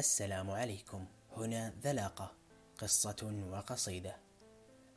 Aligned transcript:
السلام 0.00 0.50
عليكم. 0.50 1.04
هنا 1.36 1.74
ذلاقة 1.82 2.32
قصة 2.78 3.44
وقصيدة. 3.52 4.16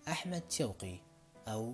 أحمد 0.08 0.52
شوقي 0.52 1.00
أو 1.48 1.74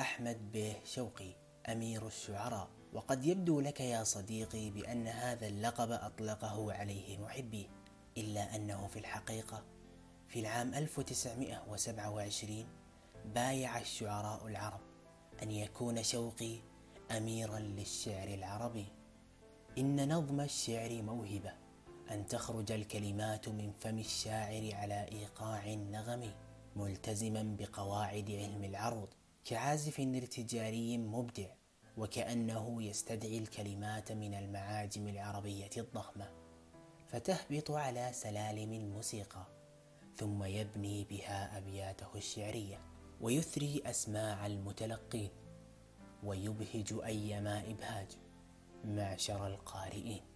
أحمد 0.00 0.52
بيه 0.52 0.84
شوقي 0.84 1.34
أمير 1.68 2.06
الشعراء. 2.06 2.68
وقد 2.92 3.24
يبدو 3.24 3.60
لك 3.60 3.80
يا 3.80 4.04
صديقي 4.04 4.70
بأن 4.70 5.06
هذا 5.06 5.46
اللقب 5.46 5.90
أطلقه 5.90 6.72
عليه 6.72 7.18
محبيه 7.18 7.66
إلا 8.16 8.56
أنه 8.56 8.86
في 8.86 8.98
الحقيقة 8.98 9.64
في 10.28 10.40
العام 10.40 10.74
1927 10.74 12.66
بايع 13.34 13.78
الشعراء 13.78 14.46
العرب 14.46 14.80
أن 15.42 15.50
يكون 15.50 16.02
شوقي 16.02 16.58
أميرا 17.10 17.58
للشعر 17.58 18.28
العربي. 18.28 18.86
إن 19.78 20.12
نظم 20.12 20.40
الشعر 20.40 21.02
موهبة. 21.02 21.63
أن 22.10 22.26
تخرج 22.26 22.72
الكلمات 22.72 23.48
من 23.48 23.72
فم 23.72 23.98
الشاعر 23.98 24.74
على 24.74 25.08
إيقاع 25.12 25.74
نغمي 25.74 26.34
ملتزما 26.76 27.56
بقواعد 27.58 28.30
علم 28.30 28.64
العروض 28.64 29.08
كعازف 29.44 30.00
ارتجالي 30.00 30.98
مبدع 30.98 31.48
وكأنه 31.96 32.82
يستدعي 32.82 33.38
الكلمات 33.38 34.12
من 34.12 34.34
المعاجم 34.34 35.08
العربية 35.08 35.70
الضخمة. 35.76 36.30
فتهبط 37.08 37.70
على 37.70 38.10
سلالم 38.12 38.72
الموسيقى 38.72 39.46
ثم 40.16 40.44
يبني 40.44 41.04
بها 41.04 41.58
أبياته 41.58 42.08
الشعرية 42.14 42.80
ويثري 43.20 43.82
أسماع 43.86 44.46
المتلقين 44.46 45.30
ويبهج 46.22 46.94
أيما 47.04 47.60
إبهاج 47.70 48.08
معشر 48.84 49.46
القارئين. 49.46 50.33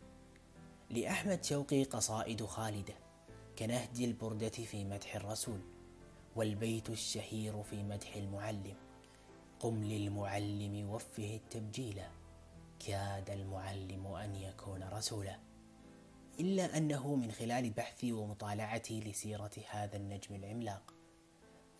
لأحمد 0.90 1.44
شوقي 1.44 1.84
قصائد 1.84 2.46
خالدة 2.46 2.94
كنهج 3.58 4.02
البردة 4.02 4.48
في 4.48 4.84
مدح 4.84 5.16
الرسول 5.16 5.60
والبيت 6.36 6.90
الشهير 6.90 7.62
في 7.62 7.82
مدح 7.82 8.16
المعلم. 8.16 8.76
قم 9.60 9.84
للمعلم 9.84 10.90
وفه 10.90 11.36
التبجيل 11.36 12.02
كاد 12.86 13.30
المعلم 13.30 14.06
أن 14.06 14.34
يكون 14.34 14.82
رسولا. 14.82 15.38
إلا 16.40 16.76
أنه 16.76 17.14
من 17.14 17.32
خلال 17.32 17.70
بحثي 17.70 18.12
ومطالعتي 18.12 19.00
لسيرة 19.00 19.50
هذا 19.70 19.96
النجم 19.96 20.34
العملاق 20.34 20.94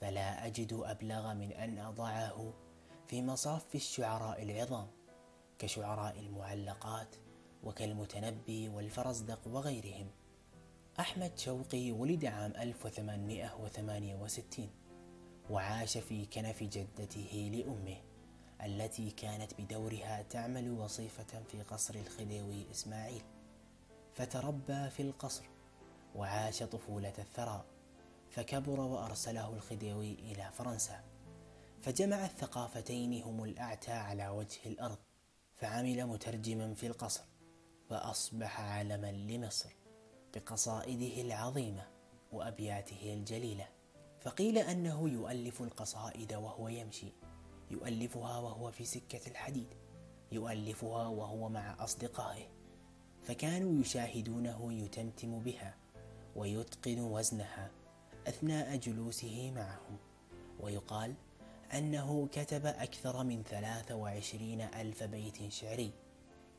فلا 0.00 0.46
أجد 0.46 0.72
أبلغ 0.72 1.34
من 1.34 1.52
أن 1.52 1.78
أضعه 1.78 2.54
في 3.06 3.22
مصاف 3.22 3.74
الشعراء 3.74 4.42
العظام 4.42 4.86
كشعراء 5.58 6.18
المعلقات 6.18 7.16
وكالمتنبي 7.64 8.68
والفرزدق 8.68 9.40
وغيرهم. 9.46 10.06
أحمد 11.00 11.38
شوقي 11.38 11.92
ولد 11.92 12.24
عام 12.24 12.52
1868 12.56 14.70
وعاش 15.50 15.98
في 15.98 16.26
كنف 16.26 16.62
جدته 16.62 17.50
لأمه 17.54 17.96
التي 18.64 19.10
كانت 19.10 19.60
بدورها 19.60 20.22
تعمل 20.22 20.70
وظيفة 20.70 21.42
في 21.50 21.62
قصر 21.62 21.94
الخديوي 21.94 22.70
إسماعيل. 22.70 23.22
فتربى 24.12 24.90
في 24.90 25.02
القصر 25.02 25.44
وعاش 26.14 26.62
طفولة 26.62 27.12
الثراء 27.18 27.64
فكبر 28.30 28.80
وأرسله 28.80 29.54
الخديوي 29.54 30.12
إلى 30.12 30.50
فرنسا. 30.52 31.04
فجمع 31.80 32.24
الثقافتين 32.24 33.22
هم 33.22 33.44
الأعتى 33.44 33.92
على 33.92 34.28
وجه 34.28 34.58
الأرض 34.66 34.98
فعمل 35.56 36.06
مترجما 36.06 36.74
في 36.74 36.86
القصر. 36.86 37.27
وأصبح 37.90 38.60
علما 38.60 39.12
لمصر 39.12 39.70
بقصائده 40.34 41.22
العظيمة 41.22 41.86
وأبياته 42.32 43.14
الجليلة. 43.14 43.68
فقيل 44.20 44.58
أنه 44.58 45.08
يؤلف 45.08 45.62
القصائد 45.62 46.32
وهو 46.32 46.68
يمشي 46.68 47.12
يؤلفها 47.70 48.38
وهو 48.38 48.70
في 48.70 48.84
سكة 48.84 49.30
الحديد 49.30 49.66
يؤلفها 50.32 51.06
وهو 51.06 51.48
مع 51.48 51.84
أصدقائه. 51.84 52.46
فكانوا 53.22 53.80
يشاهدونه 53.80 54.72
يتمتم 54.72 55.38
بها 55.38 55.74
ويتقن 56.36 57.00
وزنها 57.00 57.70
أثناء 58.26 58.76
جلوسه 58.76 59.52
معهم. 59.56 59.96
ويقال 60.60 61.14
أنه 61.74 62.28
كتب 62.32 62.66
أكثر 62.66 63.24
من 63.24 63.42
ثلاث 63.42 63.92
وعشرين 63.92 64.60
ألف 64.60 65.02
بيت 65.02 65.52
شعري. 65.52 65.92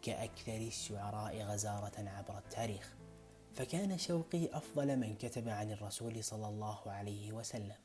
كأكثر 0.01 0.57
الشعراء 0.57 1.41
غزارة 1.41 2.09
عبر 2.09 2.37
التاريخ. 2.37 2.95
فكان 3.53 3.97
شوقي 3.97 4.57
أفضل 4.57 4.97
من 4.97 5.15
كتب 5.15 5.49
عن 5.49 5.71
الرسول 5.71 6.23
صلى 6.23 6.47
الله 6.47 6.79
عليه 6.91 7.33
وسلم 7.33 7.75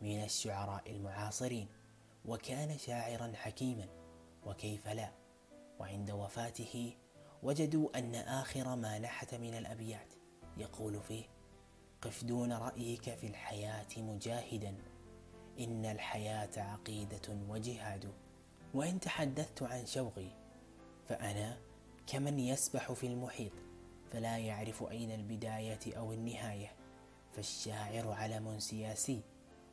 من 0.00 0.24
الشعراء 0.24 0.90
المعاصرين 0.90 1.68
وكان 2.24 2.78
شاعرا 2.78 3.32
حكيما 3.34 3.86
وكيف 4.46 4.88
لا؟ 4.88 5.12
وعند 5.78 6.10
وفاته 6.10 6.96
وجدوا 7.42 7.98
أن 7.98 8.14
آخر 8.14 8.76
ما 8.76 8.98
نحت 8.98 9.34
من 9.34 9.54
الأبيات 9.54 10.14
يقول 10.56 11.00
فيه 11.02 11.24
قف 12.02 12.24
دون 12.24 12.52
رأيك 12.52 13.14
في 13.14 13.26
الحياة 13.26 13.88
مجاهدا 13.96 14.74
إن 15.60 15.84
الحياة 15.84 16.50
عقيدة 16.56 17.38
وجهاد. 17.48 18.12
وإن 18.74 19.00
تحدثت 19.00 19.62
عن 19.62 19.86
شوقي 19.86 20.28
فأنا 21.08 21.58
كمن 22.06 22.38
يسبح 22.38 22.92
في 22.92 23.06
المحيط 23.06 23.52
فلا 24.12 24.38
يعرف 24.38 24.82
أين 24.82 25.10
البداية 25.10 25.96
أو 25.96 26.12
النهاية. 26.12 26.72
فالشاعر 27.32 28.08
علم 28.12 28.58
سياسي 28.58 29.20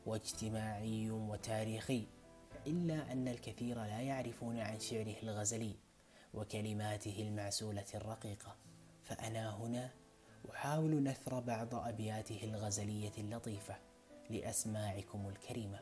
واجتماعي 0.05 1.11
وتاريخي 1.11 2.07
إلا 2.67 3.11
أن 3.11 3.27
الكثير 3.27 3.75
لا 3.83 4.01
يعرفون 4.01 4.59
عن 4.59 4.79
شعره 4.79 5.16
الغزلي 5.23 5.75
وكلماته 6.33 7.16
المعسولة 7.19 7.85
الرقيقة. 7.95 8.55
فأنا 9.03 9.55
هنا 9.55 9.89
أحاول 10.51 11.03
نثر 11.03 11.39
بعض 11.39 11.75
أبياته 11.75 12.43
الغزلية 12.43 13.13
اللطيفة 13.17 13.75
لأسماعكم 14.29 15.27
الكريمة. 15.27 15.79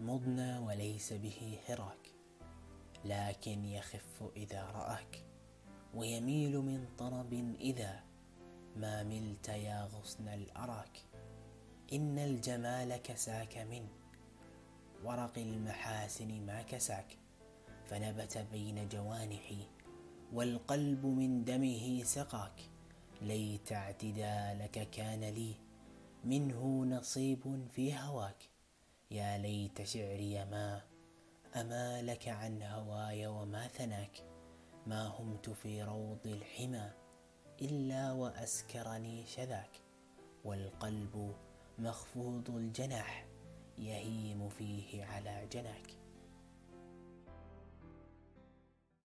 مضنى 0.00 0.58
وليس 0.58 1.12
به 1.12 1.58
حراك. 1.66 2.21
لكن 3.04 3.64
يخف 3.64 4.22
إذا 4.36 4.62
رآك 4.62 5.24
ويميل 5.94 6.58
من 6.58 6.86
طرب 6.98 7.56
إذا. 7.60 8.00
ما 8.76 9.02
ملت 9.02 9.48
يا 9.48 9.84
غصن 9.84 10.28
الأراك 10.28 10.98
إن 11.92 12.18
الجمال 12.18 12.96
كساك 12.96 13.58
من. 13.58 13.88
ورق 15.04 15.38
المحاسن 15.38 16.46
ما 16.46 16.62
كساك 16.62 17.18
فنبت 17.86 18.38
بين 18.52 18.88
جوانحي 18.88 19.66
والقلب 20.32 21.06
من 21.06 21.44
دمه 21.44 22.04
سقاك. 22.04 22.60
ليت 23.22 23.72
اعتدالك 23.72 24.90
كان 24.90 25.24
لي 25.24 25.54
منه 26.24 26.84
نصيب 26.84 27.68
في 27.74 27.98
هواك. 27.98 28.48
يا 29.10 29.38
ليت 29.38 29.82
شعري 29.82 30.44
ما 30.44 30.91
أمالك 31.56 32.28
عن 32.28 32.62
هواي 32.62 33.26
وما 33.26 33.68
ثناك 33.68 34.24
ما 34.86 35.06
همت 35.08 35.50
في 35.50 35.82
روض 35.82 36.26
الحمى 36.26 36.90
إلا 37.62 38.12
وأسكرني 38.12 39.26
شذاك. 39.26 39.80
والقلب 40.44 41.36
مخفوض 41.78 42.50
الجناح 42.50 43.26
يهيم 43.78 44.48
فيه 44.48 45.04
على 45.04 45.46
جناك. 45.52 46.01